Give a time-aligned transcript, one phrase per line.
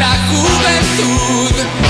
[0.00, 1.89] nuestra juventude.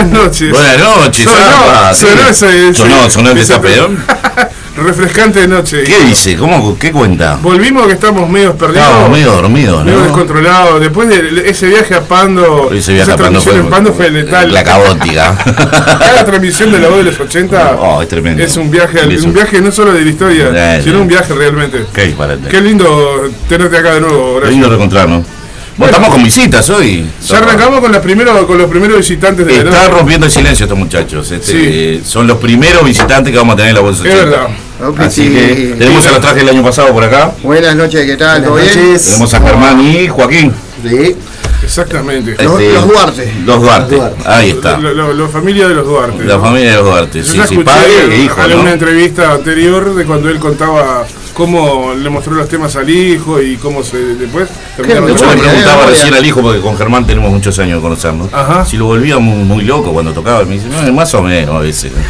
[0.00, 0.50] Buenas noches.
[0.50, 1.24] Buenas noches.
[1.24, 4.02] Sonó, sonó, ese, sonó, sonó el desapedón.
[4.76, 5.82] Refrescante de noche.
[5.84, 6.36] ¿Qué dice?
[6.36, 7.38] ¿Cómo, ¿Qué cuenta?
[7.42, 8.86] Volvimos que estamos medio perdidos.
[8.86, 10.04] Estamos medio dormidos, Medio ¿no?
[10.04, 10.80] descontrolados.
[10.80, 12.70] Después de ese viaje a Pando.
[12.72, 14.50] Ese viaje a Pando fue, en Pando fue letal.
[14.50, 15.36] La caótica.
[15.44, 18.42] Cada transmisión de la voz de los 80 oh, es, tremendo.
[18.42, 21.02] es un viaje, un viaje no solo de la historia, eh, sino eh.
[21.02, 21.84] un viaje realmente.
[21.92, 22.48] Qué disparate.
[22.48, 24.44] Qué lindo tenerte acá de nuevo, gracias.
[24.44, 25.39] Qué lindo reencontrarnos.
[25.80, 27.06] Bueno, estamos con visitas hoy.
[27.26, 29.96] Ya arrancamos con, las primero, con los primeros visitantes de Están verano.
[29.96, 31.30] rompiendo el silencio estos muchachos.
[31.30, 31.58] Este, sí.
[31.58, 34.06] eh, son los primeros visitantes que vamos a tener en la bolsa.
[34.06, 34.48] Es verdad.
[34.86, 35.34] Okay, Así sí.
[35.34, 37.32] que tenemos a los trajes del año pasado por acá.
[37.42, 38.44] Buenas noches, ¿qué tal?
[38.44, 38.68] ¿Todo bien?
[38.74, 40.52] Tenemos a Germán y Joaquín.
[40.86, 41.16] Sí.
[41.64, 42.32] Exactamente.
[42.32, 43.32] Este, los, los, Duarte.
[43.46, 43.96] Los Duarte.
[43.96, 44.22] Duarte.
[44.26, 44.76] Ahí está.
[44.78, 46.24] La familia de los Duarte.
[46.24, 46.42] La ¿no?
[46.42, 47.22] familia de los Duarte.
[47.22, 48.42] Yo sí, sí, padre e hijo.
[48.44, 48.60] En ¿no?
[48.60, 51.06] una entrevista anterior de cuando él contaba
[51.40, 54.46] cómo le mostró los temas al hijo y cómo se después
[54.76, 57.76] terminaron Yo Mucha le de- preguntaba recién al hijo, porque con Germán tenemos muchos años
[57.78, 58.66] de conocernos, Ajá.
[58.66, 60.44] si lo volvía muy, muy loco cuando tocaba.
[60.44, 61.92] Me dice, no, más o menos a veces.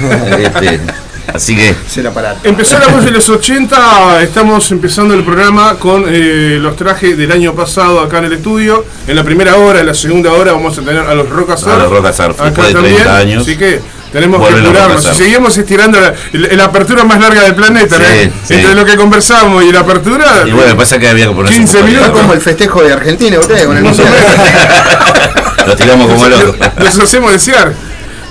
[0.00, 0.80] Este,
[1.32, 2.40] así que, Se la aparato.
[2.48, 7.30] Empezó la voz de los 80, estamos empezando el programa con eh, los trajes del
[7.30, 8.84] año pasado acá en el estudio.
[9.06, 11.78] En la primera hora, en la segunda hora vamos a tener a los Rock A
[11.78, 13.80] los Rock Surf, Acá de también, 30 años, así que
[14.12, 15.04] tenemos que apurarnos.
[15.04, 18.32] Si seguimos estirando la, la- la apertura más larga del planeta, Sí, ¿eh?
[18.44, 18.54] sí.
[18.54, 21.76] entre lo que conversamos y la apertura, y bueno, pasa que había que ponerse 15
[21.76, 22.20] un poco de- Está minutos.
[22.22, 23.84] como el festejo de Argentina, ustedes con el.
[25.66, 26.56] Lo tiramos como loco.
[26.78, 27.72] nos hacemos desear.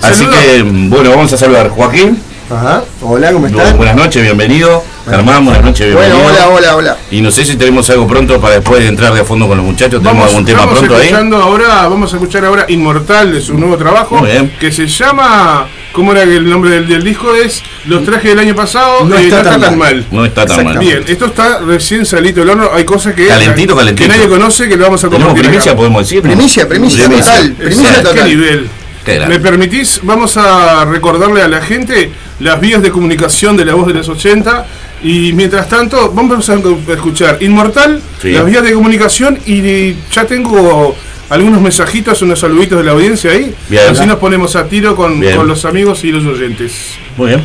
[0.01, 0.39] Así Saludos.
[0.39, 1.69] que, bueno, vamos a saludar.
[1.69, 2.83] Joaquín, Ajá.
[3.01, 3.77] Hola, ¿cómo están?
[3.77, 4.83] buenas noches, bienvenido.
[5.09, 6.45] Germán, buenas noches, Bueno, bienvenido.
[6.47, 6.97] hola, hola, hola.
[7.09, 9.57] Y no sé si tenemos algo pronto para después de entrar de a fondo con
[9.57, 10.01] los muchachos.
[10.01, 11.01] ¿Tenemos Vamos, algún tema estamos pronto ahí?
[11.07, 14.51] escuchando ahora, vamos a escuchar ahora Inmortal de su nuevo trabajo, Muy bien.
[14.59, 17.33] que se llama, ¿cómo era que el nombre del, del disco?
[17.33, 19.77] Es Los trajes del año pasado, No eh, está tan mal.
[19.77, 20.05] mal.
[20.11, 20.77] No está tan mal.
[20.77, 24.07] Bien, esto está recién salito del horno, hay cosas que, Calentito, calentito.
[24.11, 25.77] que nadie conoce que lo vamos a ¿Tenemos compartir primicia, acá.
[25.77, 26.23] podemos decir?
[26.23, 26.29] no?
[26.31, 27.53] Primicia, primicia total.
[27.53, 28.13] Primicia total.
[28.15, 28.69] ¿Qué nivel?
[29.05, 30.01] ¿Me permitís?
[30.03, 34.07] Vamos a recordarle a la gente las vías de comunicación de la voz de los
[34.07, 34.65] 80
[35.03, 36.55] y mientras tanto vamos a
[36.93, 38.31] escuchar Inmortal, Sí.
[38.31, 40.95] las vías de comunicación y ya tengo
[41.29, 43.53] algunos mensajitos, unos saluditos de la audiencia ahí.
[43.69, 43.89] Bien.
[43.89, 46.95] Así nos ponemos a tiro con, los amigos y los oyentes.
[47.17, 47.43] Muy bien.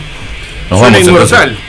[0.71, 1.39] Nos Suena vamos entonces.
[1.39, 1.59] Inmortal.
[1.59, 1.63] Sé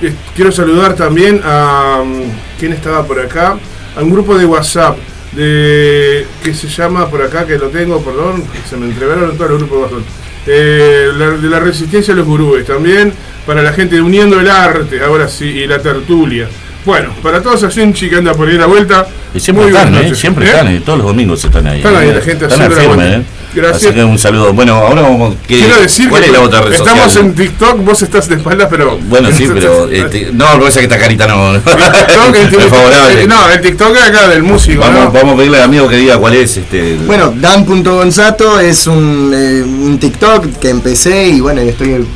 [0.00, 2.02] eh, quiero saludar también a.
[2.04, 3.56] mm, ¿Quién estaba por acá?
[3.96, 4.98] A un grupo de WhatsApp
[5.32, 9.58] de que se llama por acá, que lo tengo, perdón, se me entreveraron todos los
[9.60, 10.10] grupos de WhatsApp.
[10.46, 13.12] Eh, la- de la Resistencia a los Gurúes también,
[13.44, 16.48] para la gente Uniendo el Arte, ahora sí, y la tertulia.
[16.86, 19.06] Bueno, para toda esa gente que anda por ahí la vuelta.
[19.34, 20.14] Y siempre muy están, ¿eh?
[20.14, 20.50] Siempre ¿Eh?
[20.50, 20.82] están, ¿eh?
[20.84, 21.78] todos los domingos están ahí.
[21.78, 22.14] Están ahí ¿eh?
[22.14, 23.16] la gente Están haciendo al la firme.
[23.16, 23.22] ¿eh?
[23.54, 23.84] Gracias.
[23.86, 24.52] Así que un saludo.
[24.52, 25.34] Bueno, ahora vamos.
[25.48, 27.24] ¿qué- Quiero decir ¿Cuál que es la otra red estamos social?
[27.24, 28.98] en TikTok, vos estás de espaldas, pero.
[29.02, 29.88] Bueno, sí, pero.
[29.90, 31.54] este, no, lo que pasa es que esta carita no.
[31.54, 33.26] El TikTok, el TikTok- favorable.
[33.26, 35.10] No, el TikTok es acá del músico, Vamos, ¿no?
[35.10, 36.92] vamos a pedirle al amigo que diga cuál es este.
[36.94, 42.06] el- Bueno, Dan.gonzato es un, eh, un TikTok que empecé y bueno, estoy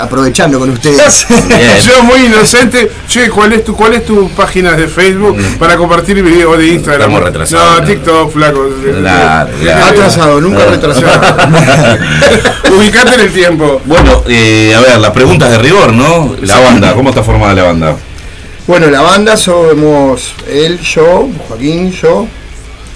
[0.00, 1.26] aprovechando con ustedes.
[1.48, 1.60] Bien.
[1.86, 6.22] Yo muy inocente, che, ¿cuál es tu, cuál es tu página de Facebook para compartir
[6.22, 7.10] video de Instagram?
[7.10, 7.12] Mm.
[7.12, 7.86] Estamos retrasados, No.
[7.86, 8.60] TikTok, flaco.
[9.86, 11.06] Atrasado, nunca retrasado.
[12.78, 13.82] Ubicate en el tiempo.
[13.84, 16.34] Bueno, eh, a ver, las preguntas de rigor, ¿no?
[16.40, 17.96] La banda, ¿cómo está formada la banda?
[18.66, 22.26] Bueno, la banda somos él, yo, Joaquín, yo,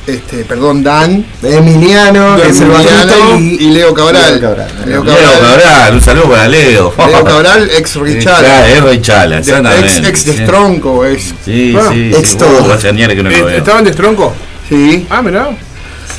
[0.08, 4.32] este, perdón, Dan, Emiliano, que es el Emiliano bajito, y, y Leo Cabral.
[4.32, 4.68] Leo Cabral.
[4.86, 5.40] Leo Leo Cabral.
[5.40, 6.94] Cabral, un saludo para Leo.
[6.96, 8.44] Leo Cabral, ex Richard.
[8.68, 9.86] es Richala, exactamente.
[9.98, 10.38] ex, ex de sí.
[10.44, 11.34] Stronco, es.
[11.44, 12.36] Sí, Ah, sí, ex sí.
[12.36, 12.62] todo.
[12.66, 13.48] Uh, hace que no lo veo.
[13.48, 14.32] ¿Estaban de tronco?
[14.68, 15.50] Sí, Ah, mirá.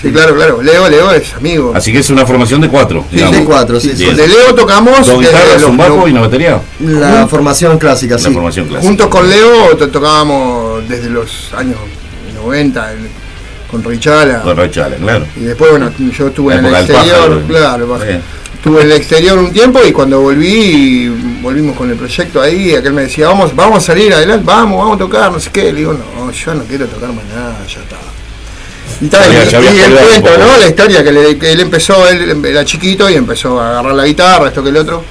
[0.01, 0.61] sí, claro, claro.
[0.61, 1.73] Leo, Leo es amigo.
[1.75, 3.37] Así que es una formación de cuatro, Sí, digamos.
[3.37, 4.05] de cuatro, sí, Sí.
[4.05, 6.61] De Leo tocamos Dos guitarras, los- un bajo y una batería.
[6.79, 8.31] La formación clásica, La sí.
[8.31, 8.87] formación clásica.
[8.87, 11.75] Juntos con Leo to- tocábamos desde los años
[12.35, 13.09] 90 el-
[13.69, 14.41] con Richala.
[14.41, 15.25] Con Richala, claro.
[15.35, 17.41] Y después, bueno, yo estuve en el exterior, pájaro.
[17.47, 18.17] claro, Sí.
[18.55, 21.07] estuve en el exterior un tiempo y cuando volví,
[21.41, 24.95] volvimos con el proyecto ahí, aquel me decía, vamos, vamos a salir adelante, vamos, vamos
[24.95, 25.71] a tocar, no sé qué.
[25.71, 27.95] Le digo, no, yo no quiero tocar más nada, ya está.
[29.01, 30.37] Y, Ya y- ya y cuento, poco.
[30.39, 30.57] ¿no?
[30.57, 34.05] La historia que, le- que él empezó, él era chiquito y empezó a agarrar la
[34.05, 35.03] guitarra, esto que el otro.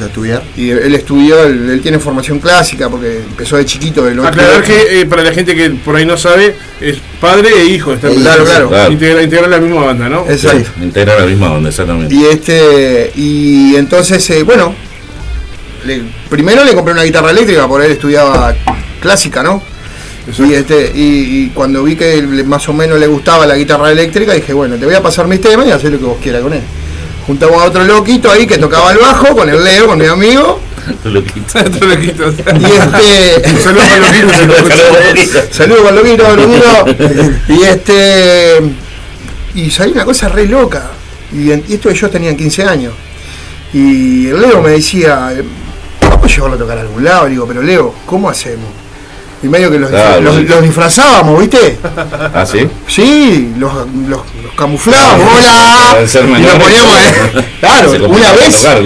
[0.00, 0.42] A estudiar.
[0.56, 4.04] Y él estudió, él, él tiene formación clásica porque empezó de chiquito.
[4.04, 7.48] De lo- Aclarar que eh, para la gente que por ahí no sabe, es padre
[7.60, 7.92] e hijo.
[7.92, 8.68] Están Claro, claro.
[8.68, 8.92] Claro.
[8.92, 10.26] Integra, la misma banda, ¿no?
[10.28, 10.70] Exacto.
[10.82, 12.14] Integra la misma onda, exactamente.
[12.14, 14.74] Y este y entonces eh, bueno,
[15.84, 18.54] le- primero le compré una guitarra eléctrica porque él estudiaba
[19.00, 19.62] clásica, ¿no?
[20.38, 24.32] Y este y, y cuando vi que más o menos le gustaba la guitarra eléctrica
[24.32, 26.52] dije bueno te voy a pasar mis temas y hacer lo que vos quieras con
[26.52, 26.62] él.
[27.26, 30.60] Juntamos a otro loquito ahí que tocaba el bajo con el Leo, con mi amigo.
[31.02, 31.66] Tú lo quitas.
[31.66, 32.24] Otro loquito.
[32.60, 33.58] Y este.
[33.62, 35.46] Saludos para loquitos, se lo escuchamos.
[35.50, 36.86] Saludos con loquito, loquito.
[37.48, 38.60] Y este.
[39.56, 40.90] Y salió una cosa re loca.
[41.32, 42.92] Y, en- y esto ellos tenían 15 años.
[43.72, 45.32] Y el Leo me decía,
[46.02, 47.24] vamos a llevarlo a tocar a algún lado.
[47.24, 48.68] Le digo, pero Leo, ¿cómo hacemos?
[49.42, 51.78] Y medio que los, Claro, los- disfrazábamos, ¿viste?
[52.34, 52.66] ¿Ah, sí?
[52.88, 53.72] Sí, los,
[54.08, 56.08] los, los camuflábamos, Para hola.
[56.08, 58.80] ser Y nos poníamos, eh, claro, una vez, tocar,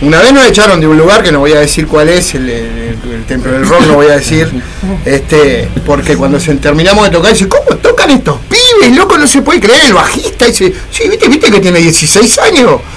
[0.00, 2.48] una vez nos echaron de un lugar que no voy a decir cuál es, el,
[2.48, 4.48] el- el templo del rock no voy a decir,
[5.04, 8.96] este, porque cuando se, terminamos de tocar dice, ¿cómo tocan estos pibes?
[8.96, 12.80] Loco, no se puede creer, el bajista dice, sí, viste, viste que tiene 16 años.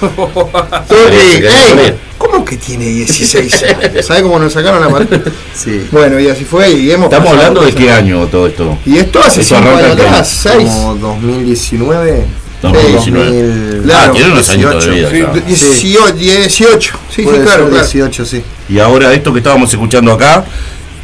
[0.88, 1.94] Parece Ey, que no sabía.
[2.20, 4.04] ¿Cómo que tiene 16 años?
[4.06, 5.08] ¿Sabes cómo nos sacaron la pared?
[5.54, 5.86] Sí.
[5.90, 8.76] Bueno, y así fue, y hemos Estamos hablando de qué año todo esto.
[8.84, 10.68] Y esto hace Eso 5 arranca años atrás, 6.
[10.68, 12.24] Como 2019.
[12.60, 13.30] 2019.
[13.72, 15.10] 2000, Claro, tiene unos añitos de 18.
[15.12, 15.32] vida.
[15.32, 16.12] Sí, ya.
[16.12, 17.68] 18, 18, sí, sí, claro, claro.
[17.70, 18.42] 18, sí.
[18.68, 20.44] Y ahora esto que estábamos escuchando acá,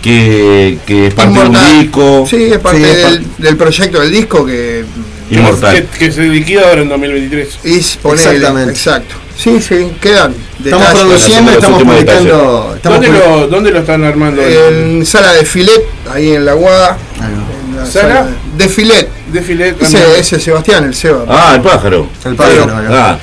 [0.03, 1.73] que, que es parte de Inmortal.
[1.73, 2.27] un disco.
[2.29, 4.85] Sí, es parte Sí, es del, del proyecto del disco que
[5.31, 5.75] Inmortal.
[5.75, 7.59] Que, que se liquida ahora en 2023.
[7.65, 8.71] es ponele, Exactamente.
[8.73, 9.15] Exacto.
[9.37, 11.01] Sí, sí, quedan Estamos detalles.
[11.05, 12.73] produciendo, estamos publicando.
[12.77, 14.43] Estamos ¿Dónde lo, ¿Dónde lo están armando?
[14.43, 16.97] En sala de filet, ahí en la Guada.
[17.21, 17.33] Ahí
[17.71, 18.27] en la ¿Sala?
[18.57, 19.09] De filet.
[19.33, 19.75] Desfile.
[19.81, 21.25] Ese, ese Sebastián, el Seba.
[21.29, 22.09] Ah, el pájaro.
[22.25, 22.67] El pájaro.
[22.91, 23.19] Ah,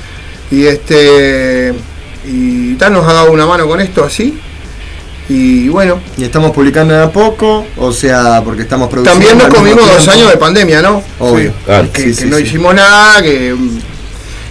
[0.52, 1.74] Y este.
[2.26, 4.38] Y tal nos ha dado una mano con esto así.
[5.30, 9.26] Y bueno, Y estamos publicando de a poco, o sea, porque estamos produciendo.
[9.26, 11.02] también nos comimos dos años de pandemia, ¿no?
[11.20, 11.54] Obvio.
[11.66, 11.88] claro.
[11.92, 12.44] que, Sí, que sí, no sí.
[12.44, 13.56] hicimos nada, que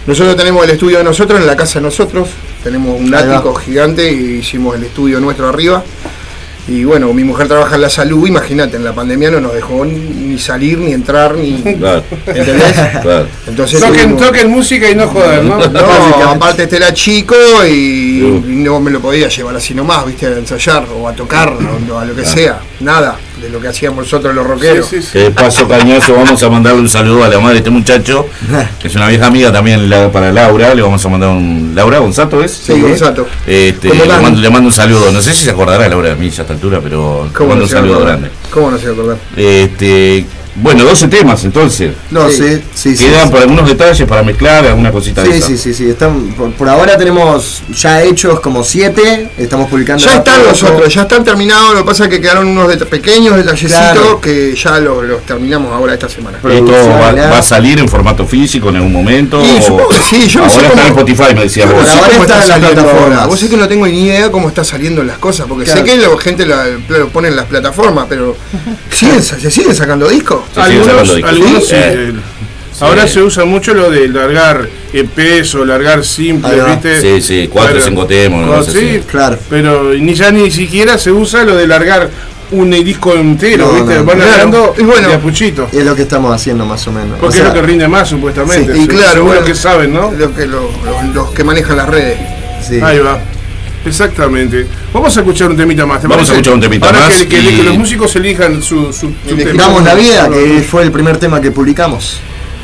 [0.05, 2.29] nosotros tenemos el estudio de nosotros, en la casa de nosotros,
[2.63, 3.35] Tenemos un Ahí va.
[3.37, 5.83] ático gigante y hicimos el estudio nuestro arriba.
[6.65, 9.83] Y bueno, mi mujer trabaja en la salud, imagínate, en la pandemia no nos dejó
[9.83, 11.61] ni, ni salir, ni entrar, ni.
[11.77, 12.73] Claro, ¿Entendés?
[13.01, 13.27] claro.
[13.47, 15.57] Entonces Toquen, tuvimos- toquen música y no jodan, ¿no?
[15.57, 17.35] No, aparte este era chico
[17.69, 21.51] y, y no me lo podía llevar así nomás, viste, a ensayar o a tocar
[21.91, 24.87] o a lo que sea, nada de lo que hacíamos nosotros los rockeros.
[24.87, 25.11] Sí, sí, sí.
[25.13, 28.25] Que de paso cañoso vamos a mandarle un saludo a la madre de este muchacho,
[28.81, 31.73] que es una vieja amiga también la- para Laura, le vamos a mandar un...
[31.75, 32.51] ¿Laura Gonzato es?
[32.53, 33.27] Sí, Gonzato.
[33.45, 36.29] Este, le, mando, le mando un saludo, no sé si se acordará Laura de mí
[36.29, 38.17] ya a esta altura, pero le ¿Cómo mando no un saludo acordar?
[38.19, 38.31] grande.
[38.49, 39.17] ¿Cómo no se va a acordar?
[39.35, 41.93] Este, bueno, 12 temas entonces.
[42.11, 42.37] No Sí.
[42.37, 43.05] sé, sí, sí.
[43.05, 43.31] Quedan sí.
[43.31, 45.47] por algunos detalles para mezclar, alguna cosita de Sí, esa.
[45.47, 45.89] sí, sí, sí.
[45.89, 49.29] Están, por, por ahora tenemos ya hechos como siete.
[49.37, 50.03] Estamos publicando.
[50.03, 52.67] Ya de están los otros, ya están terminados, lo que pasa es que quedaron unos
[52.69, 54.21] det- pequeños detallecitos Claro.
[54.21, 56.37] que ya lo- los terminamos ahora esta semana.
[56.37, 59.39] ¿Esto va, va a salir en formato físico en algún momento?
[59.41, 61.73] O- supongo que sí, yo no sé Ahora está en Spotify, me decía vos.
[61.89, 63.01] ahora está está en plataformas.
[63.19, 63.25] ahora.
[63.25, 65.79] Vos sé que no tengo ni idea cómo está saliendo las cosas, porque Claro.
[65.79, 68.35] sé que la gente la, lo pone en las plataformas, pero
[68.91, 70.41] ¿siguen, sa- ¿se siguen sacando discos?
[70.53, 72.13] Se Algunos, algunos Sí, eh,
[72.79, 76.65] Ahora se usa mucho lo de largar EPs o largar Ahí simples, va.
[76.69, 76.99] ¿viste?
[76.99, 77.89] Sí, sí, cuatro o Claro.
[77.89, 78.99] cinco temas, No, sí.
[79.09, 79.37] Claro.
[79.49, 82.09] pero ni ya ni siquiera se usa lo de largar
[82.51, 83.95] un disco entero, No, ¿viste?
[83.99, 84.31] no, Van claro.
[84.31, 85.69] largando Y bueno, de.
[85.71, 87.19] Es lo que estamos haciendo más o menos.
[87.19, 88.73] Porque O sea, es lo que rinde más, supuestamente.
[88.73, 90.11] Sí, y claro, seguro bueno, que saben, ¿no?
[90.11, 92.17] Lo que, lo- lo- los que manejan las redes.
[92.67, 92.79] sí.
[92.81, 93.19] Ahí va.
[93.85, 94.65] Exactamente.
[94.93, 96.01] Vamos a escuchar un temita más.
[96.01, 98.61] ¿te Vamos a escuchar un temita Ahora más Que, que- y- que los músicos elijan
[98.61, 99.63] su, su, su Elegimos tema.
[99.63, 102.19] Damos la vida, que fue el primer tema que publicamos.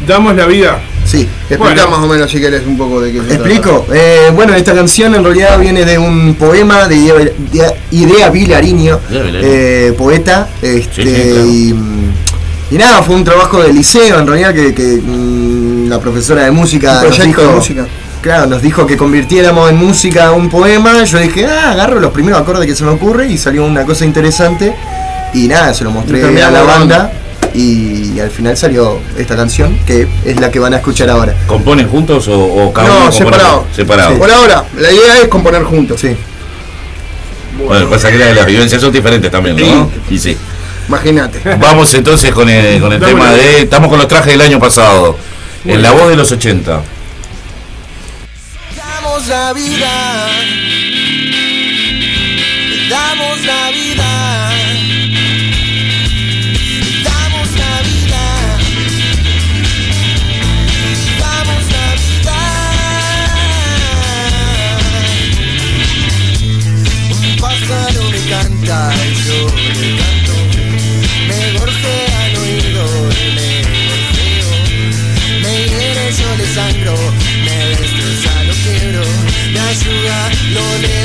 [0.07, 0.79] Damos la vida.
[1.05, 1.27] Sí.
[1.49, 1.89] Explica Bueno.
[1.89, 3.85] más o menos si querés un poco de qué se ¿Explico?
[3.91, 8.99] Eh, bueno, esta canción en realidad viene de un poema de Idea, de Idea Vilariño,
[9.11, 10.47] eh, poeta.
[10.61, 11.45] Este, Sí, sí, claro.
[11.47, 11.75] y,
[12.71, 16.51] y nada, fue un trabajo de liceo en realidad que, que, mm, la profesora de
[16.51, 17.87] música Un nos proyecto dijo, de música.
[18.21, 21.03] Claro, nos dijo que convirtiéramos en música un poema.
[21.05, 24.03] Yo dije, ah, agarro los primeros acordes que se me ocurre y salió una cosa
[24.05, 24.75] interesante.
[25.33, 27.11] Y nada, se lo mostré a la banda.
[27.53, 31.33] Y, al final salió esta canción, que es la que van a escuchar ahora.
[31.47, 33.65] ¿Componen juntos o, o cada uno No, separado.
[33.75, 34.17] Separado.
[34.17, 36.01] Por ahora, la idea es componer juntos.
[36.01, 36.15] Sí.
[37.65, 39.89] Bueno, pasa que la- las vivencias son diferentes también, ¿no?
[40.09, 40.37] Y sí.
[40.87, 41.41] Imagínate.
[41.57, 43.61] Vamos entonces con el, con el tema de.
[43.61, 45.15] Estamos con los trajes del año pasado.
[45.65, 46.81] En la voz de los 80.
[49.29, 50.27] Damos la vida.
[52.89, 53.98] Damos la vida.
[80.57, 80.98] Ayuda,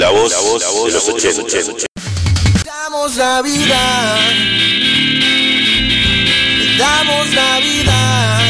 [0.00, 1.86] Estás en la voz, de los 80.
[2.64, 4.16] Damos Navidad.
[6.78, 8.40] Damos Navidad.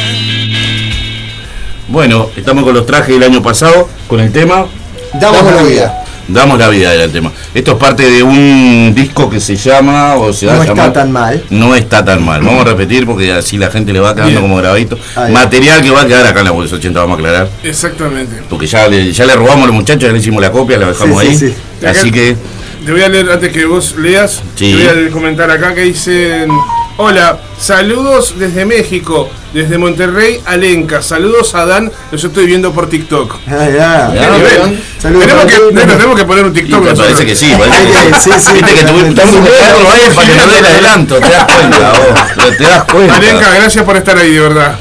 [1.89, 4.69] Bueno, estamos con los trajes del año pasado, con el tema
[5.15, 6.00] Damos la vida.
[6.29, 7.33] Damos la vida era el tema.
[7.55, 11.11] Esto es parte de un disco que se llama, o se No está llamar- tan
[11.13, 11.45] mal.
[11.51, 12.41] No está tan mal.
[12.43, 14.43] Vamos a repetir porque así la gente le va quedando Bien.
[14.43, 14.99] como grabadito.
[15.17, 15.33] Ahí.
[15.33, 17.49] Material que va a quedar acá en la voz 80, vamos a aclarar.
[17.65, 18.43] Exactamente.
[18.49, 20.87] Porque ya le, ya le robamos a los muchachos, ya le hicimos la copia, la
[20.89, 21.37] dejamos Sí, ahí.
[21.37, 21.49] sí,
[21.81, 21.87] sí.
[21.87, 22.37] Así que,
[22.85, 24.41] Te voy a leer antes que vos leas.
[24.55, 24.73] Sí.
[24.87, 26.49] Te voy a comentar acá que dicen:
[26.97, 31.01] Hola, saludos desde México, desde Monterrey, Alenca.
[31.01, 33.37] Saludos a Dan, los estoy viendo por TikTok.
[33.49, 34.15] Ah, ya.
[34.15, 34.73] Ya.
[35.01, 36.85] Saludos tenemos, que, tenemos poner un TikTok.
[36.85, 37.53] me parece que sí.
[37.59, 39.39] Parece que Sí, sí, Viste que buscando
[39.91, 41.93] ahí para que no dé el adelanto, te das cuenta
[42.37, 42.57] vos.
[42.59, 43.17] Te das cuenta.
[43.17, 44.79] Alenca, gracias por estar ahí, de verdad.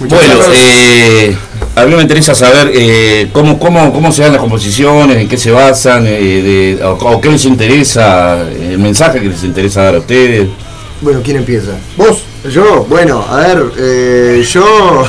[0.00, 1.36] Bueno, eh,
[1.76, 5.36] a mí me interesa saber eh, cómo, cómo, cómo se dan las composiciones, en qué
[5.36, 9.94] se basan, eh, de- o, o qué les interesa, el mensaje que les interesa dar
[9.96, 10.48] a ustedes.
[11.00, 11.72] Bueno, ¿quién empieza?
[11.96, 15.04] Vos, Yo, bueno, a ver, eh, yo.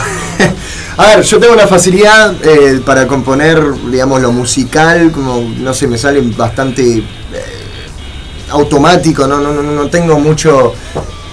[0.97, 5.87] a ver, yo tengo una facilidad eh, para componer, digamos, lo musical, como, no sé,
[5.87, 7.03] me sale bastante eh,
[8.49, 10.73] automático, no, no, no, no tengo mucho.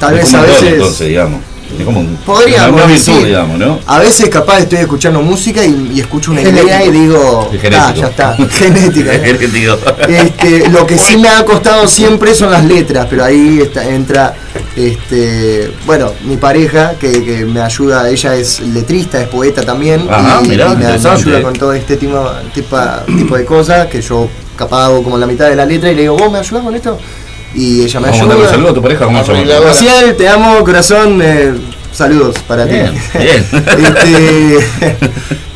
[0.01, 0.73] Tal vez a veces.
[0.73, 1.41] entonces, digamos.
[1.79, 3.27] Es como un, Podríamos una virtud, decir.
[3.27, 3.79] digamos, ¿no?
[3.87, 6.67] A veces capaz estoy escuchando música y, y escucho una Genético.
[6.67, 9.11] idea y digo, ah, ya está, genética.
[10.09, 14.35] Este, lo que sí me ha costado siempre son las letras, pero ahí está, entra,
[14.77, 20.41] este, bueno, mi pareja que, que me ayuda, ella es letrista, es poeta también, Ajá,
[20.45, 22.77] y, mirá, y me, ayuda con todo este tipo, tipo,
[23.17, 26.03] tipo de cosas que yo capaz hago como la mitad de la letra y le
[26.03, 26.99] digo, ¿vos me ayudás con esto?
[27.59, 28.51] Y ella me Vamos a mandarle un ayuda.
[28.51, 29.33] saludo a tu pareja, ¿cómo se.
[29.65, 31.55] Maciel, te amo, corazón, eh,
[31.93, 33.19] saludos para Bien, ti.
[33.19, 33.47] bien.
[33.79, 34.97] Este,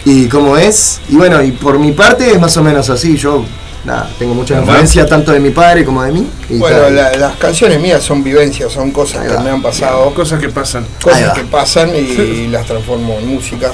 [0.07, 3.45] y como es, y bueno, y por mi parte es más o menos así, yo
[3.85, 6.27] nada, tengo mucha influencia tanto de mi padre como de mí.
[6.49, 10.41] y bueno, la- las canciones mías son vivencias, son cosas que me han pasado, Cosas
[10.41, 10.87] que pasan.
[11.03, 13.71] Cosas que pasan y las transformo en música,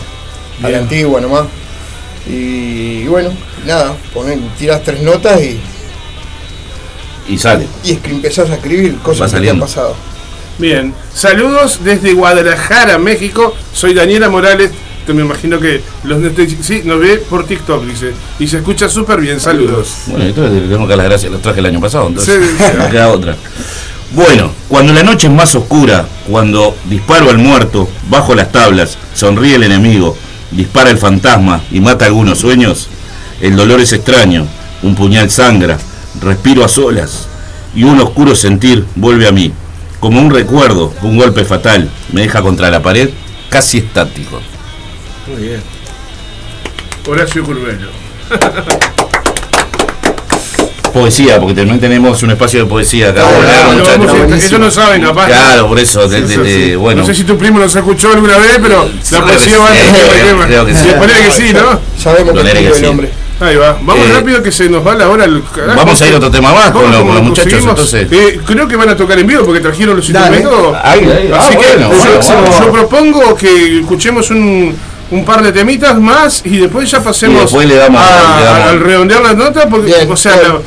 [0.64, 1.44] a la antigua nomás.
[2.28, 3.30] Y, bueno,
[3.64, 5.60] nada, ponen, tiras tres notas y,
[7.28, 7.66] Y sale.
[7.84, 9.94] y es que empezás a escribir cosas que te han pasado.
[10.58, 13.54] Bien, saludos desde Guadalajara, México.
[13.72, 14.70] Soy Daniela Morales.
[15.06, 16.20] Que me imagino que los
[16.62, 18.12] sí, nos ve por TikTok, dice.
[18.40, 19.38] Y se escucha súper bien.
[19.38, 19.88] Saludos.
[20.06, 22.56] Bueno, entonces le tenemos que dar las gracias, los traje el año pasado, entonces Sí,
[22.58, 22.64] sí.
[22.76, 23.36] no queda otra.
[24.12, 29.56] Bueno, cuando la noche es más oscura, cuando disparo al muerto, bajo las tablas, sonríe
[29.56, 30.16] el enemigo,
[30.50, 32.88] dispara el fantasma y mata algunos sueños,
[33.40, 34.46] el dolor es extraño,
[34.82, 35.78] un puñal sangra,
[36.20, 37.26] respiro a solas
[37.74, 39.52] y un oscuro sentir vuelve a mí,
[40.00, 43.10] como un recuerdo, un golpe fatal, me deja contra la pared,
[43.48, 44.40] casi estático.
[45.26, 45.62] Muy bien.
[47.08, 47.88] Horacio Curvelo.
[50.92, 53.22] Poesía, porque también tenemos un espacio de poesía acá.
[53.22, 54.34] Claro, buenísimo.
[54.34, 55.26] ellos no saben, capaz.
[55.26, 56.74] Claro, por eso, de- Sí, de- sí, de- sí.
[56.76, 57.02] bueno.
[57.02, 59.66] No sé si tu primo nos escuchó alguna vez, pero la poesía sí, va
[60.44, 60.88] a creo que sí.
[60.98, 61.78] Ponele que sí, ¿no?
[62.02, 62.86] Sabemos que que el sí.
[63.38, 63.76] Ahí va.
[63.82, 65.24] Vamos Eh, rápido que se nos va la hora.
[65.24, 65.42] al.
[65.76, 68.08] Vamos a ir a otro tema más con, ¿Cómo- los- con los muchachos, entonces.
[68.10, 70.36] Eh, creo que van a tocar en vivo porque trajeron los Dale.
[70.38, 70.76] instrumentos.
[70.82, 72.58] Ahí, ahí, ah, Así que bueno, yo, bueno, yo- bueno.
[72.66, 74.74] yo propongo que escuchemos un,
[75.10, 78.68] un par de temitas más y después ya pasemos después le damos- a- le damos-
[78.70, 80.58] al redondear la nota porque, Bien, o sea, la-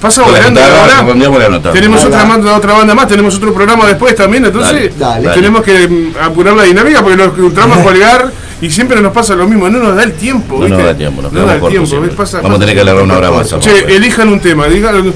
[0.00, 1.72] pasa volando la nota.
[1.72, 5.34] Tenemos otra, banda- otra banda más, tenemos otro programa después también, entonces Dale, dale.
[5.34, 9.34] tenemos que mm, apurar la dinámica porque nos encontramos a colgar y siempre nos pasa
[9.34, 10.54] lo mismo, no nos da el tiempo.
[10.54, 10.76] No ¿viste?
[10.76, 11.96] nos da tiempo, nos no da el tiempo.
[12.42, 13.54] Vamos a tener que alargar una hora más.
[13.60, 15.12] Che, elijan un tema, díganlo.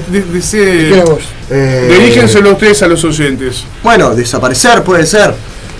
[1.51, 2.19] Eh,
[2.51, 3.65] ustedes a los oyentes.
[3.83, 5.33] Bueno, desaparecer puede ser.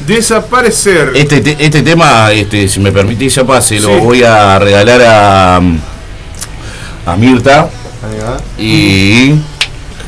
[0.07, 1.11] Desaparecer.
[1.13, 3.99] Este, te- este tema, este, si me permitís, ya pase, lo Sí.
[3.99, 5.57] voy a regalar a,
[7.05, 7.69] a Mirta
[8.01, 8.37] Ahí va.
[8.57, 9.29] y,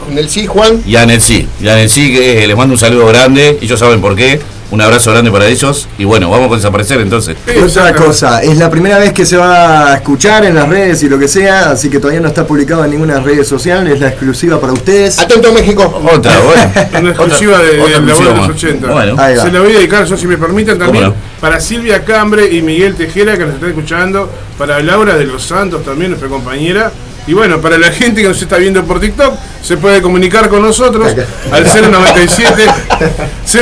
[0.05, 0.81] Con el sí, Juan.
[0.85, 1.47] y a Nelsi.
[1.61, 4.39] Y a Nelsi, que les mando un saludo grande, ellos saben por qué.
[4.71, 5.88] Un abrazo grande para ellos.
[5.97, 7.36] Y bueno, vamos con desaparecer entonces.
[7.62, 11.10] Otra cosa, es la primera vez que se va a escuchar en las redes y
[11.10, 14.07] lo que sea, así que todavía no está publicado en ninguna red social, es la
[14.07, 15.19] exclusiva para ustedes.
[15.19, 15.84] Atento México.
[16.13, 16.71] Otra, bueno.
[16.99, 18.49] Una exclusiva Otra- de, otra de la voz de los más.
[18.49, 18.88] 80.
[18.91, 19.43] Bueno, Ahí va.
[19.43, 22.62] Se la voy a dedicar yo si me permiten también ¿Cómo para Silvia Cambre y
[22.62, 26.91] Miguel Tejera que nos están escuchando, para Laura de los Santos también, nuestra compañera.
[27.27, 30.62] Y bueno, para la gente que nos está viendo por TikTok, se puede comunicar con
[30.62, 31.13] nosotros
[31.51, 32.65] al 097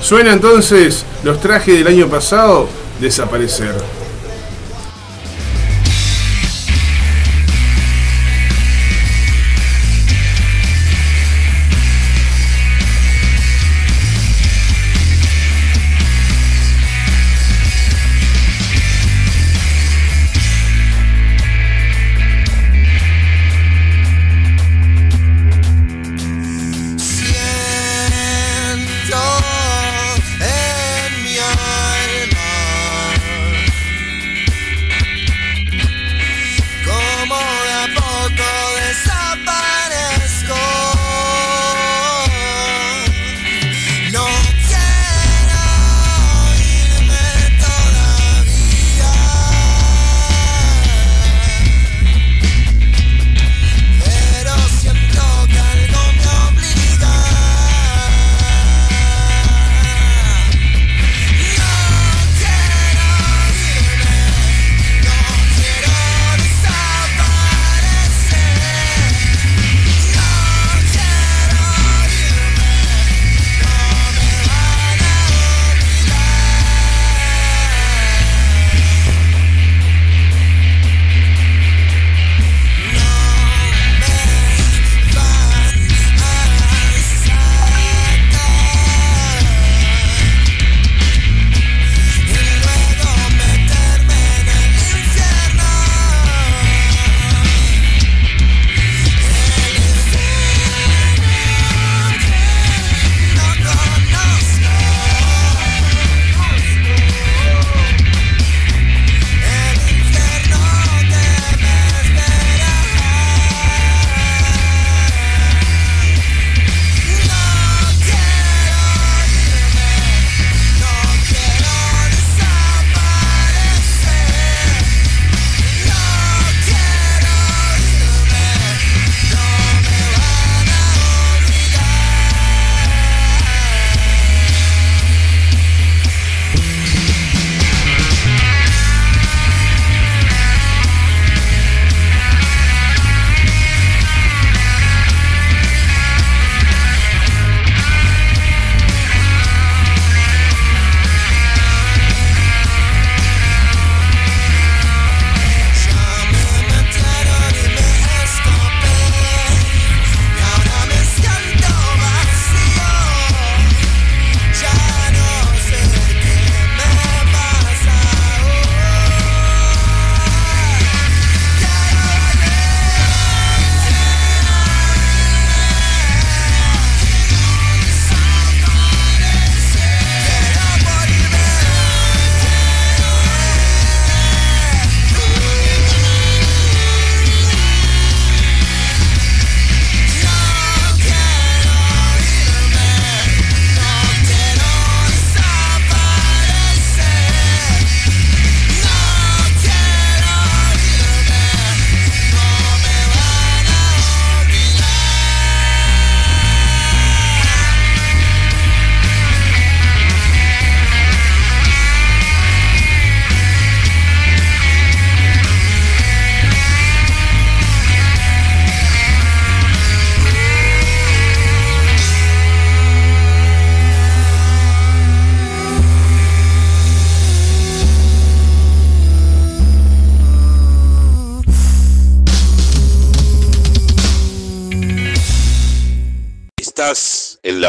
[0.00, 2.68] Suena entonces los trajes del año pasado,
[3.00, 3.74] desaparecer.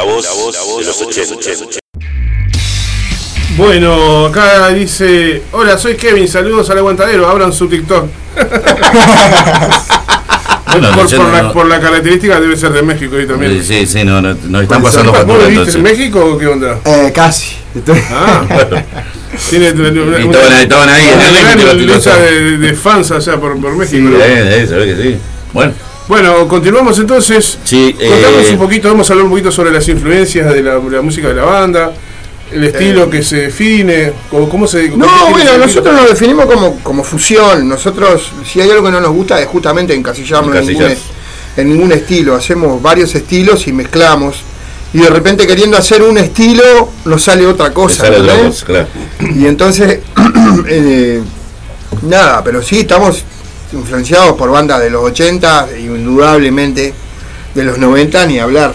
[0.01, 1.79] Estás en la voz, de los 80.
[3.57, 8.05] Bueno, acá dice, hola, soy Kevin, saludos al aguantadero, abran su TikTok.
[10.73, 13.61] Bueno, por, por no- la, no- por la característica debe ser de México ahí también.
[13.61, 15.83] Sí, sí, no, no, nos están ¿Vos pasando factura viviste en.
[15.83, 16.79] México o qué onda?
[16.85, 17.57] Eh, casi.
[18.09, 18.45] Ah,
[19.49, 23.59] tiene una, una- Y estaban ahí- estaban ahí en el de, de fans allá por,
[23.59, 23.97] por México.
[23.97, 24.17] Sí, ¿no?
[24.17, 25.17] eh, eh, se ve que sí.
[25.51, 25.73] Bueno,
[26.07, 27.57] Bueno, continuamos entonces.
[27.63, 30.79] sí, Contanos eh, un poquito, vamos a hablar un poquito sobre las influencias de la,
[31.01, 31.93] música de la banda.
[32.51, 34.11] el estilo que se define?
[34.29, 37.67] ¿Cómo, cómo se No, bueno, nosotros nos definimos como, como fusión.
[37.67, 40.93] Nosotros, si hay algo que no nos gusta, es justamente encasillarnos en ningún,
[41.57, 42.35] en ningún estilo.
[42.35, 44.43] Hacemos varios estilos y mezclamos.
[44.93, 48.03] Y de repente queriendo hacer un estilo, nos sale otra cosa.
[48.03, 48.63] sale otra ¿entendés?
[48.63, 48.87] cosa, claro.
[49.33, 49.99] Y entonces,
[50.67, 51.21] eh,
[52.01, 53.23] nada, pero sí, estamos
[53.73, 56.93] influenciados por bandas de los 80 y indudablemente
[57.55, 58.73] de los 90 ni hablar.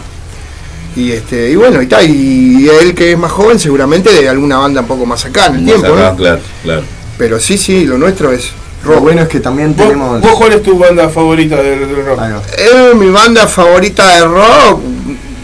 [0.94, 4.56] Y este y bueno, y tal, y él que es más joven seguramente de alguna
[4.59, 6.16] banda un poco más acá en el Más tiempo, acá, ¿no?
[6.16, 6.82] Claro, claro.
[7.18, 8.50] Pero sí, sí, lo nuestro es
[8.85, 9.00] Lo rock.
[9.02, 10.20] bueno es que también ¿Vos, tenemos.
[10.22, 12.18] vos cuál es tu banda favorita del, del rock?
[12.18, 12.42] Ahí va.
[12.56, 14.80] Eh, mi banda favorita de rock,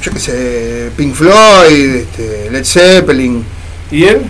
[0.03, 3.45] yo qué sé, Pink Floyd, este, Led Zeppelin.
[3.91, 4.23] ¿Y él?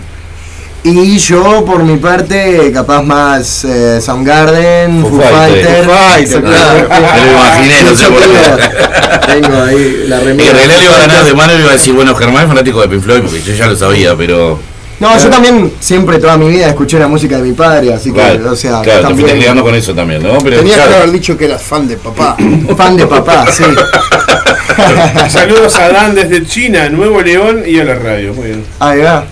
[0.85, 5.65] Y yo, por mi parte, capaz más eh, Soundgarden, Foo Foo, Fighters.
[5.65, 5.85] Fighter.
[5.85, 6.89] Foo Fighters, claro.
[7.15, 9.41] Me lo imaginé, no sé por qué.
[9.41, 10.49] Tengo ahí la Y remera.
[10.49, 12.43] en realidad le iba a ganar de mano y le iba a decir, bueno, Germán
[12.43, 14.59] es fanático de Pink Floyd, porque yo ya lo sabía, pero.
[14.99, 18.19] No, yo también siempre toda mi vida escuché la música de mi padre, así que,
[18.19, 20.37] Claro, o sea, claro te también fuiste criando con eso también, ¿no?
[20.39, 22.35] Pero Tenías que haber dicho que eras fan de papá.
[22.77, 23.63] fan de papá, sí.
[25.29, 28.33] Saludos a Dan desde China, Nuevo León y a la radio.
[28.33, 28.65] Muy bien.
[28.79, 29.25] Ahí va.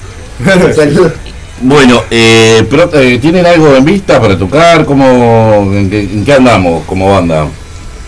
[0.76, 1.12] Saludos.
[1.64, 4.86] Bueno, eh, pero, eh, ¿tienen algo en vista para tocar?
[4.86, 7.48] ¿Cómo, en, qué, en qué andamos como banda?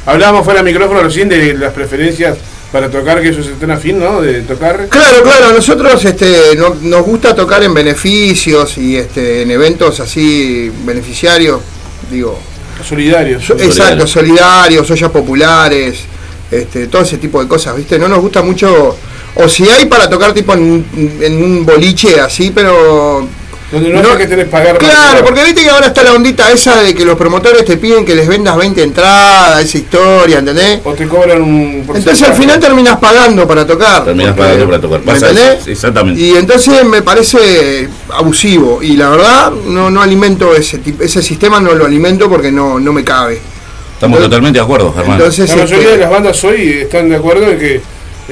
[0.05, 2.37] Hablábamos fuera de micrófono recién de las preferencias
[2.71, 4.21] para tocar, que eso se están afín, ¿no?
[4.21, 4.87] De tocar.
[4.89, 10.71] Claro, claro, nosotros este, no- nos gusta tocar en beneficios y este, en eventos así
[10.83, 11.61] beneficiarios,
[12.09, 12.39] digo,
[12.87, 13.45] Solidarios.
[13.45, 15.99] so- exacto, solidarios, ollas populares,
[16.49, 17.99] este, todo ese tipo de cosas, ¿viste?
[17.99, 18.97] No nos gusta mucho,
[19.35, 20.83] o si hay para tocar tipo en,
[21.21, 23.27] en un boliche así, pero...
[23.73, 24.77] Donde no, hay que tenés que pagar.
[24.77, 28.05] Claro, porque viste que ahora está la ondita esa de que los promotores te piden
[28.05, 30.79] que les vendas 20 entradas, esa historia, ¿entendés?
[30.83, 31.83] O te cobran un.
[31.95, 34.05] Entonces al final terminas pagando para tocar.
[34.05, 34.99] Terminás porque- pagando para tocar.
[34.99, 35.67] ¿me Pasa entendés?
[35.67, 36.21] exactamente.
[36.21, 38.81] Y entonces me parece abusivo.
[38.83, 42.79] Y la verdad, no, no alimento ese tipo, ese sistema no lo alimento porque no,
[42.79, 43.39] no me cabe.
[43.95, 45.17] Estamos totalmente de acuerdo, Germán.
[45.17, 47.81] Entonces, La mayoría este, de las bandas hoy están de acuerdo en que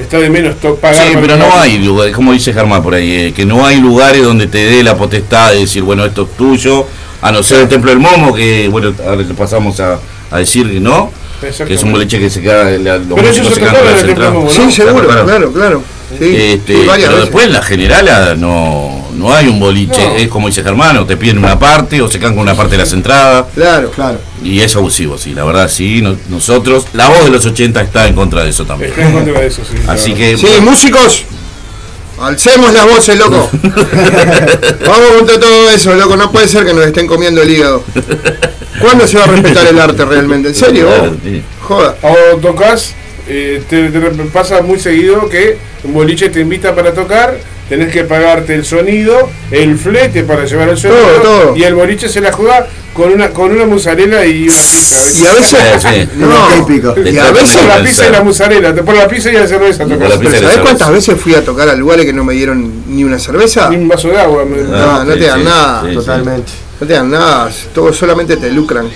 [0.02, 1.06] está de menos pagar.
[1.06, 4.22] Sí, pero no hay lugares, como dice Germán por ahí, eh, que no hay lugares
[4.22, 6.86] donde te dé la potestad de decir, bueno, esto es tuyo,
[7.20, 9.98] a no ser el Templo del Momo, que bueno, ahora le pasamos a,
[10.30, 11.10] a decir que no,
[11.40, 14.24] que es un boliche que se queda, la- los Pero eso se quedan el Templo
[14.24, 14.32] del.
[14.34, 14.50] Momo, ¿no?
[14.50, 15.82] sí, seguro, Claro, claro, claro.
[16.18, 17.16] Sí, Este, pero veces.
[17.20, 20.16] después en la general no, no hay un boliche, No.
[20.16, 22.72] es como dice Germán, o te piden una parte o se quedan con una parte
[22.72, 23.46] de las entradas.
[23.54, 23.90] Claro.
[23.90, 24.18] Claro.
[24.42, 26.02] Y es abusivo, sí, la verdad sí.
[26.02, 28.90] no- nosotros, la voz de los 80 está en contra de eso también.
[28.90, 29.76] Está en contra de eso, sí.
[29.86, 30.18] Así claro.
[30.18, 30.36] que.
[30.38, 31.24] Sí, músicos.
[32.20, 33.50] Alcemos las voces, loco.
[34.86, 36.16] Vamos contra todo eso, loco.
[36.16, 37.82] No puede ser que nos estén comiendo el hígado.
[38.80, 40.48] ¿Cuándo se va a respetar el arte realmente?
[40.48, 40.86] ¿En serio?
[40.88, 41.42] Claro, sí.
[41.62, 41.96] Joda.
[42.02, 42.94] O tocas,
[43.28, 44.00] eh, te, te
[44.32, 47.38] pasa muy seguido que un boliche te invita para tocar,
[47.72, 51.56] tenés que pagarte el sonido, el flete para llevar el sonido, todo.
[51.56, 54.96] y el boliche se la juega con una con una mozzarella y una pizza.
[55.22, 55.82] Y a veces.
[55.82, 56.08] Sí, sí.
[56.18, 56.94] No, Típico.
[57.02, 57.64] y a veces.
[57.66, 60.10] La pizza y la mozzarella, te pones la pizza y la cerveza Con tocas.
[60.10, 60.62] la pizza y la ¿Sabés cerveza.
[60.62, 63.70] cuántas veces fui a tocar a lugares que no me dieron ni una cerveza?
[63.70, 64.44] Ni un vaso de agua.
[64.44, 65.80] me- No, no sí, te dan sí, nada.
[65.82, 65.94] sí, sí.
[65.94, 66.52] Totalmente.
[66.78, 67.50] No te dan nada.
[67.74, 68.86] Todos solamente te lucran.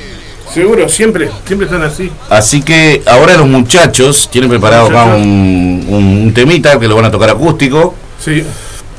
[0.52, 2.10] Seguro, siempre, siempre están así.
[2.28, 7.06] Así que ahora los muchachos tienen preparado acá un, un- un temita que lo van
[7.06, 7.94] a tocar acústico.
[8.22, 8.42] Sí.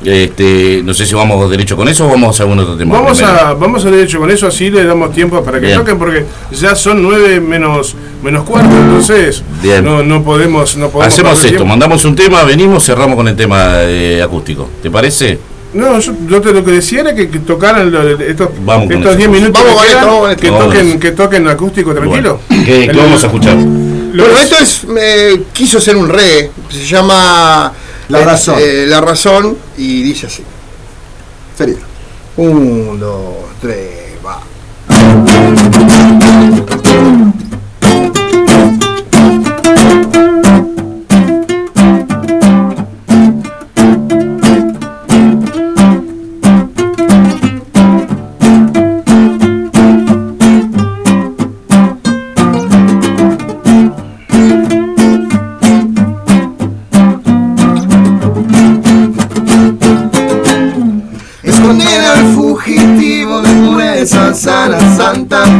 [0.04, 2.94] Este, no sé si vamos derecho con eso o vamos a algún otro tema.
[3.00, 3.40] Vamos primero.
[3.40, 5.78] a, vamos a derecho con eso, así le damos tiempo para que Bien.
[5.78, 9.84] toquen, porque ya son nueve menos, menos cuarto, entonces Bien.
[9.84, 13.82] No, no podemos, no podemos Hacemos esto, mandamos un tema, venimos, cerramos con el tema
[13.82, 14.68] eh, acústico.
[14.82, 15.38] ¿Te parece?
[15.74, 18.96] No, yo, yo te- lo que decía era que, que tocaran lo- estos Vamos con
[18.98, 19.18] estos eso.
[19.18, 22.40] 10 minutos Vamos que, con quedan, esto, vamos que Vamos toquen, que toquen acústico tranquilo.
[22.48, 23.56] Bueno, ¿qué, qué El- vamos a escuchar?
[23.56, 24.86] Bueno, esto es.
[24.98, 26.50] eh, quiso ser un reggae.
[26.70, 27.72] Se llama.
[28.08, 28.54] La eh, Razón.
[28.58, 29.56] eh, la razón.
[29.76, 30.42] Y dice así:
[31.56, 31.78] Serio.
[32.36, 34.40] Un, dos, tres, va.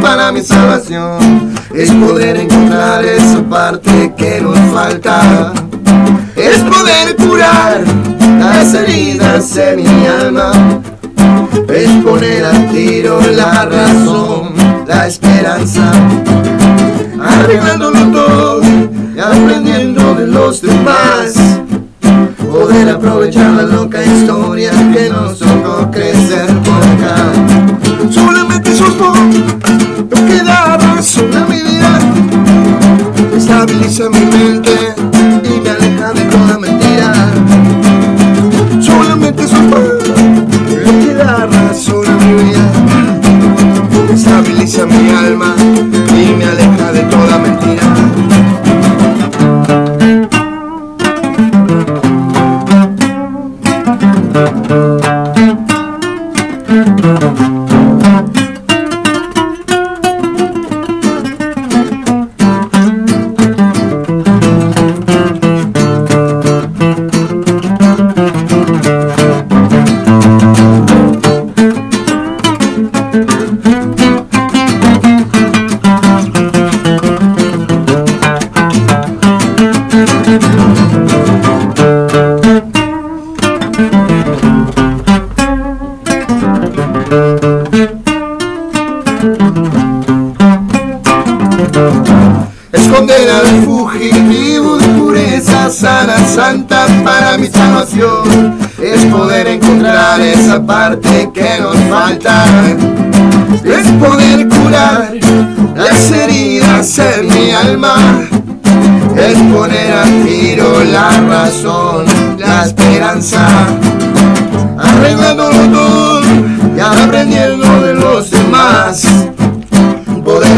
[0.03, 1.55] Para mi salvación.
[1.75, 5.53] Es poder encontrar esa parte que nos falta.
[6.37, 7.81] Es poder curar
[8.39, 10.53] las heridas en mi alma.
[11.69, 14.53] Es poner al tiro la razón,
[14.87, 15.93] la esperanza.
[17.19, 21.35] Arreglándolo todo y aprendiendo de los demás.
[22.51, 28.48] poder aprovechar la loca historia que nos tocó crecer por acá.
[28.79, 29.88] Solamente sos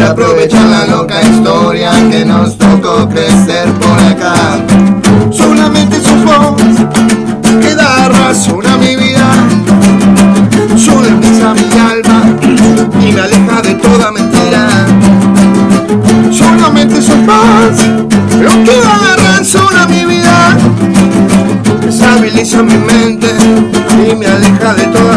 [0.09, 4.35] aprovechar la loca historia que nos tocó crecer por acá.
[5.31, 6.55] Solamente vos
[7.61, 9.27] que da razón a mi vida,
[10.77, 12.37] solamente a mi alma
[13.01, 14.69] y me aleja de toda mentira.
[16.31, 18.11] Solamente sos vos
[18.41, 20.57] lo que da razón a mi vida,
[21.89, 23.29] estabiliza mi mente
[24.09, 25.10] y me aleja de toda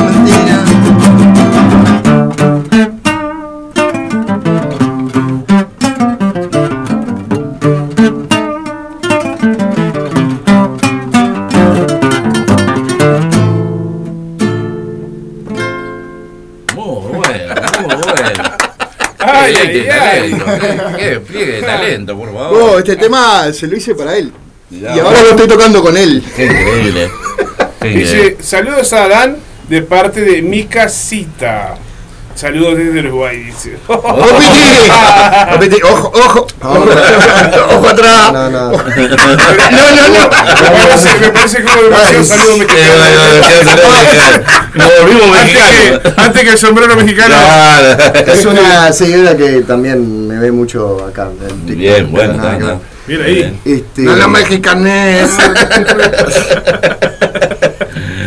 [22.06, 22.62] talento, por favor.
[22.62, 24.32] Oh, este tema se lo hice para él.
[24.70, 26.24] Ya, Y ahora lo estoy tocando con él.
[26.36, 27.12] Qué increíble.
[27.82, 29.38] Qué Dice, saludos a Adán
[29.70, 31.76] de parte de mi casita.
[32.36, 33.78] Saludos desde Uruguay, dice.
[33.88, 35.78] ¡Opiti!
[35.84, 36.47] ¡Ojo, ojo!
[36.64, 38.34] ¡Ojo atrás!
[38.34, 38.72] No, no.
[38.72, 40.20] No, no, no.
[40.24, 42.91] me parece, me parece como demasiado saludo Eh, mexicano.
[43.76, 45.99] bueno, bueno, Nos volvimos Antes mexicanos.
[46.01, 47.36] que, antes que el sombrero mexicano.
[48.34, 51.30] Es una seguidora que también me ve mucho acá.
[51.32, 52.80] en TikTok, Bien, bueno, nada.
[53.08, 53.60] Mira ahí.
[53.66, 55.30] Este, No la mexicanés.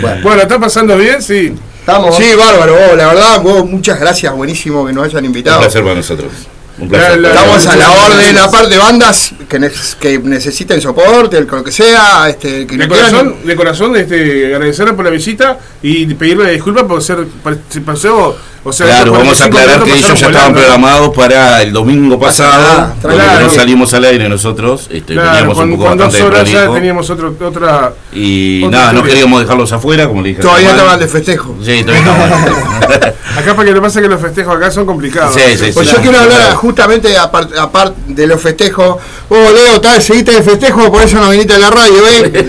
[0.01, 1.23] bueno, Bueno, ¿está pasando bien?
[1.23, 1.55] Sí.
[1.81, 2.17] estamos.
[2.17, 5.61] Sí, bárbaro, oh, la verdad, vos, muchas gracias, buenísimo que nos hayan Un invitado.
[5.61, 6.33] placer para nosotros.
[6.79, 7.19] Un placer.
[7.19, 11.65] La- la- Estamos a la orden, aparte bandas que, ne- que necesiten soporte, el- lo
[11.65, 15.59] que sea, este, que De no quieran- corazón, de corazón este, agradecerle por la visita
[15.83, 17.25] y pedirle disculpas por ser.
[17.43, 18.37] por- pasó.
[18.69, 22.19] O sea, Claro, vamos a 45 aclarar que ellos ya estaban programados para el domingo
[22.19, 23.41] pasado, nada, porque claro.
[23.43, 26.51] no salimos al aire nosotros, este, Claro, veníamos con, un poco con dos bastante horas
[26.51, 27.93] ya teníamos otro, otra.
[28.13, 30.43] y otra nada, no queríamos dejarlos afuera, como le dije.
[30.43, 31.55] Todavía estaban de festejo.
[31.63, 33.15] Sí, todavía estaban.
[33.39, 35.35] Acá para que lo pasa que los festejos acá son complicados.
[35.35, 35.73] Sí, sí, sí.
[35.73, 38.97] Pues yo quiero hablar justamente aparte apart de los festejos.
[39.29, 42.49] Oh, Leo, tal, seguiste de festejo, por eso no viniste a la radio, ¿eh?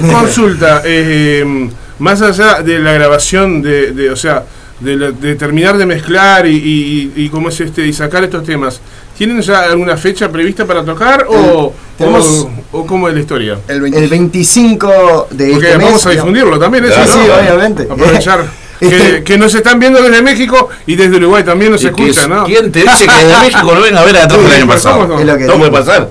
[0.10, 1.68] Consulta, eh,
[2.00, 4.44] más allá de la grabación, de, de- o sea,
[4.80, 8.42] de, la- de terminar de mezclar y, y, y cómo es este y sacar estos
[8.44, 8.80] temas,
[9.16, 13.58] ¿tienen ya alguna fecha prevista para tocar o, tenemos- o, o cómo es la historia?
[13.68, 13.98] El 20.
[14.04, 15.86] El 25 de Porque este mes.
[15.86, 17.22] vamos a difundirlo también, eso, Claro, ¿no?
[17.24, 17.82] Sí, obviamente.
[17.90, 18.44] Aprovechar.
[18.80, 22.28] Que, Este- que nos están viendo desde México y desde Uruguay también nos escuchan, es-
[22.30, 22.44] ¿no?
[22.46, 25.06] ¿Quién te dice que desde México no venga a ver a el año ¿cómo pasado?
[25.06, 25.20] no?
[25.20, 26.08] Es lo que No puede pasar.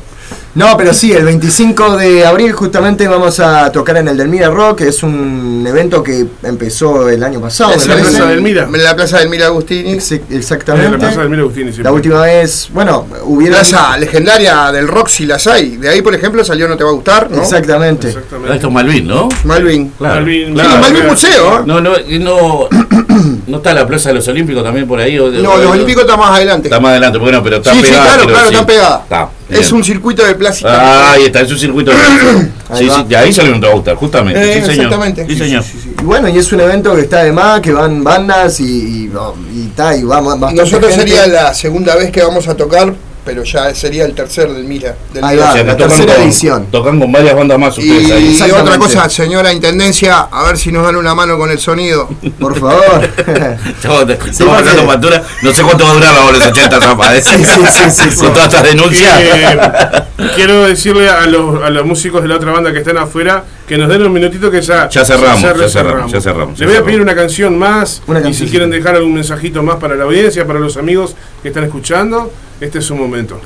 [0.55, 4.79] No, pero sí, el 25 de abril justamente vamos a tocar en el Delmira Rock,
[4.79, 7.71] que es un evento que empezó el año pasado.
[7.71, 8.01] Es me la.
[8.01, 8.63] Plaza del Mira.
[8.63, 9.91] En la plaza del Mira Agustini.
[9.93, 10.91] Ex- En Exactamente.
[10.91, 11.83] la plaza del Mira Agustini, sí.
[11.83, 13.57] La última vez, bueno, hubieron...
[13.59, 15.77] Plaza legendaria del rock si las hay.
[15.77, 17.41] De ahí, por ejemplo, salió No Te Va a Gustar, ¿no?
[17.41, 18.07] Exactamente.
[18.07, 18.55] Exactamente.
[18.55, 19.29] Esto es Malvin, ¿no?
[19.43, 19.89] Malvin.
[19.97, 20.15] Claro.
[20.15, 21.09] Malvin, Sí, claro, Malvin claro.
[21.11, 21.63] Museo, ¿eh?
[21.65, 22.67] No, no, no,
[23.47, 25.17] no está la Plaza de los Olímpicos también por ahí.
[25.19, 26.67] o- No, o- los Olímpicos está más adelante.
[26.69, 28.03] Está más adelante, bueno, pero está Sí, sí, pegada.
[28.05, 28.55] claro, pero claro, sí.
[28.55, 28.99] está pegada.
[29.03, 30.69] Está, Es un circuito de plástico.
[30.71, 31.91] Ah, ahí está, es un circuito.
[31.91, 31.97] de-
[32.69, 32.95] Ahí sí, va.
[32.97, 34.39] sí, de ahí salió un Gautar, justamente.
[34.39, 34.75] Eh, sí, señor.
[34.85, 35.25] exactamente.
[35.27, 35.63] Sí, señor.
[35.99, 39.11] Y bueno, y es un evento que está de más, que van bandas y, y,
[39.55, 41.09] y, ta, y vamos bastante Nosotros gente.
[41.09, 42.93] sería la segunda vez que vamos a tocar,
[43.29, 44.95] pero ya sería el tercer del Mira.
[45.13, 45.45] Del Ahí Mira.
[45.45, 45.51] va.
[45.51, 46.65] O sea, que la tocan tercera con- edición.
[46.71, 48.35] Tocan con varias bandas más ustedes ahí.
[48.39, 52.09] Y otra cosa, señora Intendencia, a ver si nos dan una mano con el sonido.
[52.39, 53.03] Por favor.
[53.67, 55.23] Estamos, Sí, sacando porque- factura.
[55.43, 57.23] No sé cuánto va a durar la los 80 zapas.
[57.23, 58.17] Sí, sí, sí, sí, sí.
[58.17, 59.19] Con todas estas denuncias.
[59.21, 59.59] Eh,
[60.35, 63.77] quiero decirle a los, a los músicos de la otra banda que están afuera que
[63.77, 66.73] nos den un minutito que ya, Ya cerramos, cerra- ya cerramos, ya cerramos, ya Les
[66.73, 69.93] voy a pedir una canción más Una y si quieren dejar algún mensajito más para
[69.95, 73.39] la audiencia, para los amigos que están escuchando, este es su momento.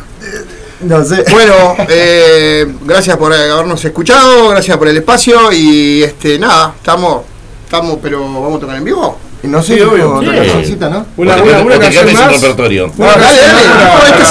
[0.82, 1.24] No sé.
[1.32, 7.24] Bueno, eh, gracias por habernos escuchado, gracias por el espacio y este nada, estamos,
[7.66, 9.18] estamos, pero vamos a tocar en vivo.
[9.44, 10.16] No sé, Sí, obvio.
[10.16, 10.38] otra Sí.
[10.38, 11.06] cancioncita, ¿no?
[11.18, 12.32] Una, una, una canción más.
[12.42, 12.92] repertorio.
[12.98, 13.68] Una dale, dale.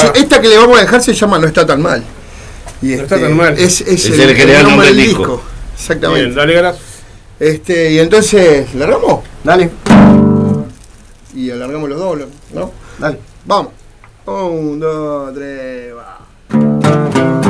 [0.05, 2.03] No, esta, que le vamos a dejar se llama No está tan mal.
[2.81, 3.55] Y No está tan mal.
[3.59, 5.43] Es, es Es el que le da el nombre al disco.
[5.75, 6.25] Exactamente.
[6.25, 6.77] Bien, dale, Garas.
[7.39, 9.21] Este, y entonces, ¿largamos?
[9.45, 9.71] Dale,
[11.35, 12.19] Y alargamos los dos,
[12.55, 12.71] ¿no?
[12.99, 13.19] dale.
[13.45, 13.73] Vamos.
[14.25, 17.42] Un, dos, tres, va.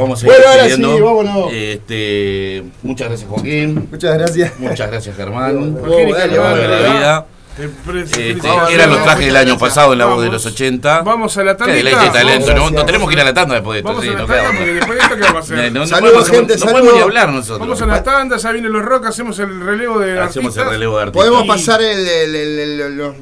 [0.00, 0.96] Vamos a ir Bueno, ahora despidiendo.
[0.96, 1.52] sí, vámonos.
[1.52, 4.52] Este, muchas gracias Joaquín, Muchas gracias.
[4.58, 5.76] muchas gracias Germán.
[5.76, 7.26] Joaquín de vida.
[7.58, 8.36] Este,
[8.72, 11.00] eran los trajes del año pasado en la voz de los 80.
[11.02, 12.12] Vamos a la Qué deleite y tandita.
[12.12, 12.46] talento.
[12.54, 12.86] No, Gracias.
[12.86, 13.88] tenemos que ir a la tanda después de esto.
[13.88, 15.72] Vamos sí, a la no tanda después de esto, ¿qué vamos a hacer?
[15.72, 17.58] No, no Saludos, podemos, gente, no podemos ni hablar nosotros.
[17.58, 20.68] Vamos a la tanda, ya vienen los rock, hacemos el relevo de Hacemos el artistas.
[20.68, 21.28] relevo de artistas.
[21.28, 23.14] Podemos pasar el, el- el- el- los-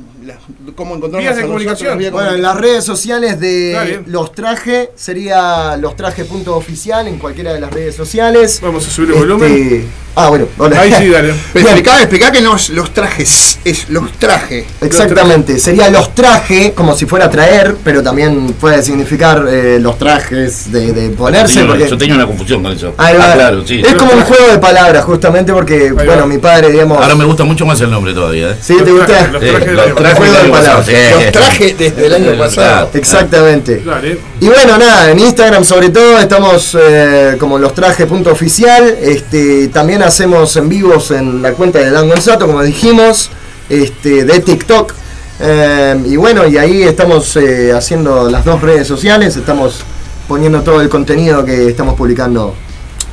[0.76, 1.88] cómo encontrarnos Vías de nosotros, comunicación.
[1.88, 4.02] las vías de Bueno, en las redes sociales de.
[4.06, 8.60] Los Traje sería Los Traje punto oficial en cualquiera de las redes sociales.
[8.62, 10.05] Vamos a subir el volumen.
[10.18, 10.80] Ah, bueno, hola.
[10.80, 11.34] Ahí sí, dale.
[11.52, 14.64] Pero explicá, explicá que no es los trajes, es los trajes.
[14.80, 20.72] Exactamente, sería los traje, como si fuera traer, pero también puede significar eh, los trajes
[20.72, 21.54] de, de ponerse.
[21.56, 22.94] Yo tenía, porque- yo tenía una confusión con eso.
[22.96, 23.32] Ahí va.
[23.32, 23.82] Ah, claro, sí.
[23.84, 26.98] Es como un juego de palabras, justamente porque, bueno, mi padre, digamos.
[26.98, 28.52] Ahora me gusta mucho más el nombre todavía.
[28.52, 28.56] ¿eh?
[28.60, 29.06] ¿Sí te Los gusta?
[29.06, 30.86] trajes, los trajes los de- trajes Juego del de año pasado, palabras.
[30.86, 31.14] sí.
[31.24, 32.90] Los trajes desde el año pasado.
[32.94, 33.82] Exactamente.
[33.84, 34.18] Dale.
[34.40, 38.96] Y bueno, nada, en Instagram sobre todo estamos eh, como los traje.oficial.
[39.00, 43.30] Este, también hacemos en vivos en la cuenta de Dan Gonzato, como dijimos,
[43.68, 44.94] este, de TikTok.
[45.40, 49.84] Eh, y bueno, y ahí estamos eh, haciendo las dos redes sociales, estamos
[50.26, 52.54] poniendo todo el contenido que estamos publicando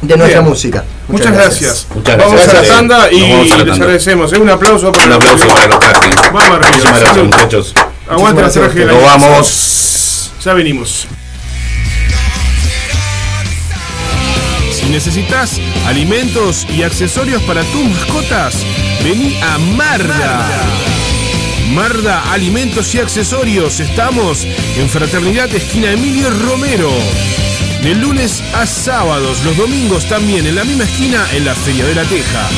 [0.02, 0.50] de nuestra Bien.
[0.50, 0.84] música.
[1.08, 1.88] Muchas gracias.
[1.94, 2.56] Muchas Vamos gracias.
[2.58, 4.34] a la tanda y vamos a la les agradecemos.
[4.34, 4.38] ¿eh?
[4.38, 5.80] Un aplauso para Un aplauso para los.
[6.34, 6.68] Vamos arriba.
[6.68, 7.74] Muchísimas gracias, muchachos.
[8.54, 10.32] Traje del Nos vamos.
[10.44, 11.08] Ya venimos.
[14.84, 18.66] Si necesitas alimentos y accesorios para tus mascotas,
[19.02, 20.46] vení a Marda.
[21.72, 23.80] Marda Alimentos y Accesorios.
[23.80, 26.92] Estamos en Fraternidad Esquina Emilio Romero.
[27.82, 31.96] De lunes a sábados, los domingos también en la misma esquina en la Feria de
[31.96, 32.50] la Teja.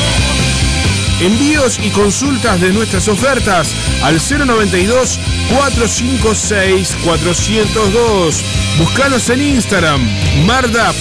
[1.20, 3.72] Envíos y consultas de nuestras ofertas
[4.02, 5.18] al 092
[5.48, 8.44] 456 402.
[8.78, 10.06] Búscanos en Instagram,
[10.44, 10.92] marda.